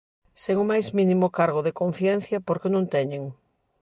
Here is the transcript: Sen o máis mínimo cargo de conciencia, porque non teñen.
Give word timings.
Sen 0.41 0.55
o 0.63 0.69
máis 0.71 0.87
mínimo 0.97 1.27
cargo 1.39 1.61
de 1.67 1.75
conciencia, 1.81 2.37
porque 2.47 2.69
non 2.75 2.89
teñen. 2.93 3.23